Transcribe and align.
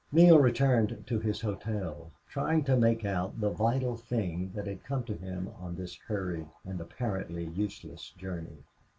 Neale 0.11 0.39
returned 0.39 1.03
to 1.05 1.19
his 1.19 1.41
hotel, 1.41 2.09
trying 2.27 2.63
to 2.63 2.75
make 2.75 3.05
out 3.05 3.39
the 3.39 3.51
vital 3.51 3.95
thing 3.95 4.51
that 4.55 4.65
had 4.65 4.83
come 4.83 5.03
to 5.03 5.13
him 5.13 5.51
on 5.59 5.75
this 5.75 5.95
hurried 6.07 6.47
and 6.65 6.81
apparently 6.81 7.45
useless 7.45 8.09
journey. 8.17 8.63